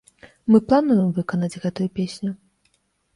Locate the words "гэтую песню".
1.65-2.31